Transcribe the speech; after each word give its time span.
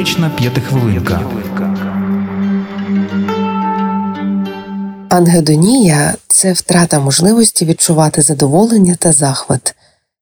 Психотерапевтична 0.00 0.30
п'ятихвилинка. 0.30 1.20
Ангедонія 5.08 6.14
це 6.28 6.52
втрата 6.52 7.00
можливості 7.00 7.64
відчувати 7.64 8.22
задоволення 8.22 8.96
та 8.98 9.12
захват, 9.12 9.74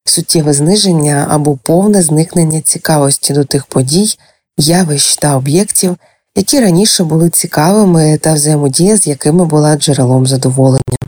суттєве 0.04 0.52
зниження 0.52 1.26
або 1.30 1.56
повне 1.56 2.02
зникнення 2.02 2.60
цікавості 2.60 3.32
до 3.32 3.44
тих 3.44 3.66
подій, 3.66 4.18
явищ 4.56 5.16
та 5.16 5.36
об'єктів, 5.36 5.96
які 6.36 6.60
раніше 6.60 7.04
були 7.04 7.30
цікавими 7.30 8.18
та 8.18 8.34
взаємодія 8.34 8.96
з 8.96 9.06
якими 9.06 9.44
була 9.44 9.76
джерелом 9.76 10.26
задоволення. 10.26 10.98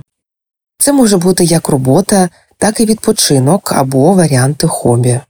Це 0.79 0.93
може 0.93 1.17
бути 1.17 1.45
як 1.45 1.69
робота, 1.69 2.29
так 2.59 2.81
і 2.81 2.85
відпочинок 2.85 3.73
або 3.73 4.13
варіанти 4.13 4.67
хобі. 4.67 5.21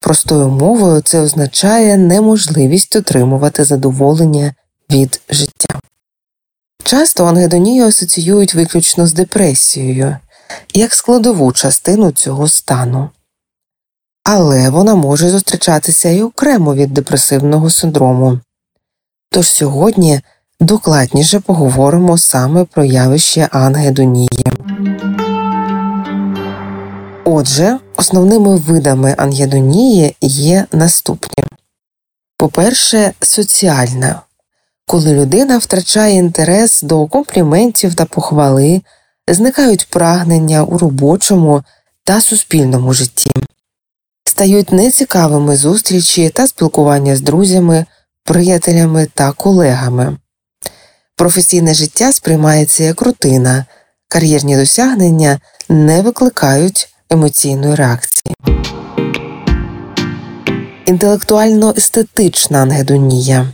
Простою 0.00 0.48
мовою 0.48 1.00
це 1.00 1.20
означає 1.20 1.96
неможливість 1.96 2.96
отримувати 2.96 3.64
задоволення 3.64 4.54
від 4.90 5.20
життя. 5.30 5.80
Часто 6.84 7.26
ангедонію 7.26 7.86
асоціюють 7.86 8.54
виключно 8.54 9.06
з 9.06 9.12
депресією, 9.12 10.16
як 10.74 10.94
складову 10.94 11.52
частину 11.52 12.10
цього 12.12 12.48
стану, 12.48 13.10
але 14.24 14.70
вона 14.70 14.94
може 14.94 15.30
зустрічатися 15.30 16.08
і 16.08 16.22
окремо 16.22 16.74
від 16.74 16.94
депресивного 16.94 17.70
синдрому. 17.70 18.40
Тож 19.30 19.50
сьогодні 19.50 20.20
докладніше 20.60 21.40
поговоримо 21.40 22.18
саме 22.18 22.64
про 22.64 22.84
явище 22.84 23.48
ангедонії. 23.52 24.40
Отже, 27.24 27.78
основними 27.96 28.56
видами 28.56 29.14
ангедонії 29.18 30.16
є 30.20 30.66
наступні. 30.72 31.44
По-перше, 32.36 33.12
соціальна, 33.20 34.22
коли 34.86 35.12
людина 35.12 35.58
втрачає 35.58 36.14
інтерес 36.14 36.82
до 36.82 37.06
компліментів 37.06 37.94
та 37.94 38.04
похвали, 38.04 38.82
зникають 39.28 39.88
прагнення 39.90 40.64
у 40.64 40.78
робочому 40.78 41.62
та 42.04 42.20
суспільному 42.20 42.92
житті, 42.92 43.30
стають 44.24 44.72
нецікавими 44.72 45.56
зустрічі 45.56 46.28
та 46.28 46.46
спілкування 46.46 47.16
з 47.16 47.20
друзями, 47.20 47.86
приятелями 48.24 49.08
та 49.14 49.32
колегами. 49.32 50.16
Професійне 51.16 51.74
життя 51.74 52.12
сприймається 52.12 52.84
як 52.84 53.02
рутина, 53.02 53.64
кар'єрні 54.08 54.56
досягнення 54.56 55.40
не 55.68 56.02
викликають 56.02 56.88
емоційної 57.10 57.74
реакції. 57.74 58.34
Інтелектуально 60.86 61.74
естетична 61.76 62.58
ангедонія, 62.58 63.46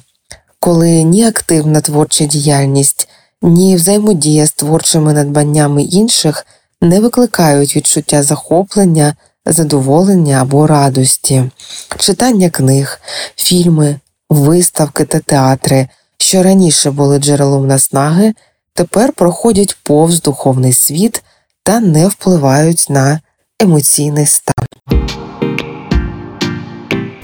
коли 0.60 1.02
ні 1.02 1.24
активна 1.24 1.80
творча 1.80 2.24
діяльність, 2.24 3.08
ні 3.42 3.76
взаємодія 3.76 4.46
з 4.46 4.52
творчими 4.52 5.12
надбаннями 5.12 5.82
інших 5.82 6.46
не 6.80 7.00
викликають 7.00 7.76
відчуття 7.76 8.22
захоплення, 8.22 9.14
задоволення 9.46 10.42
або 10.42 10.66
радості, 10.66 11.50
читання 11.98 12.50
книг, 12.50 13.00
фільми, 13.36 14.00
виставки 14.30 15.04
та 15.04 15.20
театри, 15.20 15.88
що 16.18 16.42
раніше 16.42 16.90
були 16.90 17.18
джерелом 17.18 17.66
наснаги, 17.66 18.34
тепер 18.74 19.12
проходять 19.12 19.76
повз 19.82 20.22
духовний 20.22 20.72
світ 20.72 21.22
та 21.62 21.80
не 21.80 22.08
впливають 22.08 22.86
на 22.88 23.20
емоційний 23.60 24.26
стан. 24.26 24.66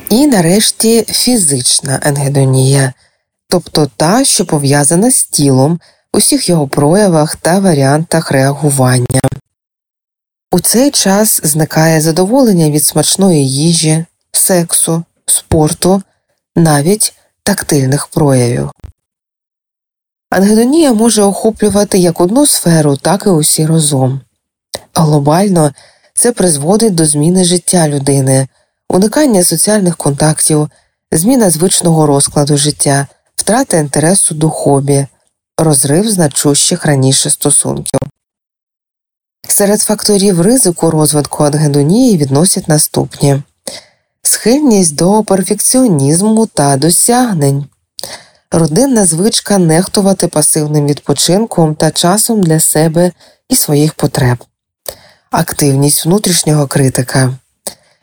І 0.09 0.27
нарешті 0.27 1.03
фізична 1.03 2.01
ангедонія, 2.03 2.93
тобто 3.49 3.91
та, 3.97 4.25
що 4.25 4.47
пов'язана 4.47 5.11
з 5.11 5.25
тілом, 5.25 5.81
усіх 6.13 6.48
його 6.48 6.69
проявах 6.69 7.37
та 7.37 7.59
варіантах 7.59 8.31
реагування. 8.31 9.21
У 10.53 10.61
цей 10.61 10.91
час 10.91 11.41
зникає 11.45 12.01
задоволення 12.01 12.71
від 12.71 12.85
смачної 12.85 13.51
їжі, 13.51 14.05
сексу, 14.33 15.05
спорту, 15.27 16.03
навіть 16.57 17.15
тактильних 17.42 18.07
проявів. 18.07 18.71
Ангедонія 20.31 20.92
може 20.92 21.23
охоплювати 21.23 21.98
як 21.98 22.21
одну 22.21 22.47
сферу, 22.47 22.97
так 22.97 23.27
і 23.27 23.29
усі 23.29 23.67
разом. 23.67 24.21
Глобально 24.95 25.73
це 26.23 26.33
призводить 26.33 26.95
до 26.95 27.07
зміни 27.07 27.45
життя 27.45 27.89
людини, 27.89 28.49
уникання 28.89 29.45
соціальних 29.45 29.97
контактів, 29.97 30.71
зміна 31.13 31.51
звичного 31.51 32.07
розкладу 32.07 32.57
життя, 32.57 33.07
втрата 33.37 33.77
інтересу 33.77 34.35
до 34.35 34.51
хобі, 34.51 35.07
розрив 35.59 36.11
значущих 36.11 36.87
раніше 36.87 37.31
стосунків. 37.31 38.01
Серед 39.49 39.81
факторів 39.81 40.41
ризику 40.41 40.91
розвитку 40.91 41.45
ангедонії 41.45 42.17
відносять 42.17 42.69
наступні. 42.69 43.43
Схильність 44.23 44.95
до 44.95 45.25
перфекціонізму 45.25 46.47
та 46.47 46.77
досягнень, 46.77 47.65
родинна 48.51 49.07
звичка 49.07 49.59
нехтувати 49.59 50.29
пасивним 50.29 50.87
відпочинком 50.87 51.75
та 51.75 51.91
часом 51.91 52.43
для 52.43 52.61
себе 52.61 53.13
і 53.49 53.55
своїх 53.55 53.95
потреб, 53.95 54.45
активність 55.33 56.07
внутрішнього 56.07 56.67
критика, 56.67 57.35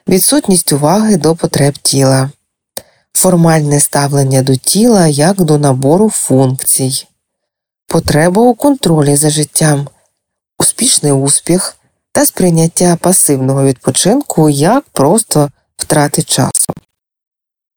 відсутність 0.08 0.74
уваги 0.74 1.18
до 1.18 1.36
потреб 1.36 1.78
тіла, 1.78 2.30
формальне 3.14 3.80
ставлення 3.80 4.42
до 4.42 4.56
тіла 4.56 5.08
як 5.08 5.42
до 5.42 5.58
набору 5.58 6.10
функцій, 6.10 7.08
потреба 7.88 8.42
у 8.42 8.54
контролі 8.54 9.16
за 9.16 9.30
життям, 9.30 9.88
успішний 10.60 11.12
успіх 11.12 11.76
та 12.12 12.26
сприйняття 12.26 12.98
пасивного 13.02 13.64
відпочинку 13.64 14.50
як 14.50 14.84
просто 14.92 15.50
втрати 15.78 16.24
часу. 16.24 16.74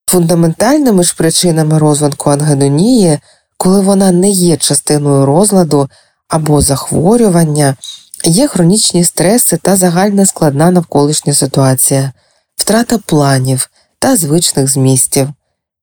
Фундаментальними 0.07 1.05
ж 1.05 1.15
причинами 1.17 1.79
розвитку 1.79 2.31
ангедонії, 2.31 3.19
коли 3.57 3.81
вона 3.81 4.11
не 4.11 4.31
є 4.31 4.57
частиною 4.57 5.27
розладу 5.27 5.91
або 6.29 6.61
захворювання, 6.61 7.77
є 8.25 8.49
хронічні 8.49 9.05
стреси 9.05 9.57
та 9.57 9.77
загальна 9.77 10.27
складна 10.27 10.71
навколишня 10.71 11.35
ситуація, 11.35 12.13
втрата 12.57 12.99
планів 12.99 13.71
та 13.99 14.17
звичних 14.17 14.69
змістів, 14.69 15.29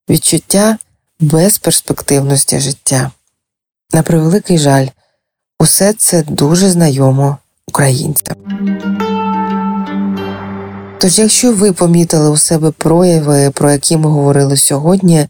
відчуття 0.08 0.78
безперспективності 1.20 2.60
життя. 2.60 3.10
На 3.92 4.02
превеликий 4.02 4.58
жаль, 4.58 4.86
усе 5.58 5.92
це 5.92 6.22
дуже 6.22 6.70
знайомо 6.70 7.38
українцям. 7.68 8.36
Тож, 10.98 11.18
якщо 11.18 11.52
ви 11.52 11.72
помітили 11.72 12.30
у 12.30 12.36
себе 12.36 12.70
прояви, 12.70 13.50
про 13.50 13.72
які 13.72 13.96
ми 13.96 14.10
говорили 14.10 14.56
сьогодні, 14.56 15.26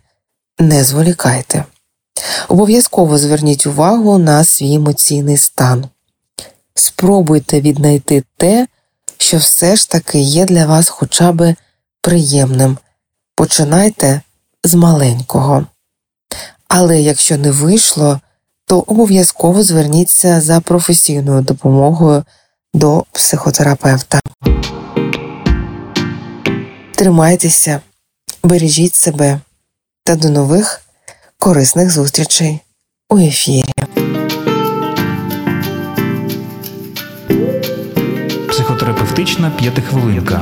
не 0.59 0.85
зволікайте. 0.85 1.65
Обов'язково 2.49 3.19
зверніть 3.19 3.67
увагу 3.67 4.19
на 4.19 4.45
свій 4.45 4.75
емоційний 4.75 5.37
стан. 5.37 5.85
Спробуйте 6.75 7.61
віднайти 7.61 8.25
те, 8.37 8.67
що 9.19 9.37
все 9.37 9.77
ж 9.77 9.91
таки 9.91 10.19
є 10.19 10.45
для 10.45 10.67
вас 10.67 10.89
хоча 10.89 11.33
б 11.33 11.55
приємним. 12.01 12.79
Починайте 13.35 14.21
з 14.65 14.75
маленького. 14.75 15.67
Але 16.69 17.01
якщо 17.01 17.37
не 17.37 17.51
вийшло, 17.51 18.21
то 18.67 18.81
обов'язково 18.81 19.63
зверніться 19.63 20.41
за 20.41 20.61
професійною 20.61 21.43
допомогою 21.43 22.25
до 22.75 23.05
психотерапевта. 23.13 24.21
Тримайтеся, 26.95 27.81
бережіть 28.43 28.95
себе 28.95 29.41
та 30.05 30.17
до 30.17 30.31
нових 30.31 30.81
корисних 31.39 31.91
зустрічей 31.91 32.61
у 33.09 33.19
ефірі. 33.19 33.73
Психотерапевтична 38.49 39.51
п'ятихвилинка. 39.59 40.41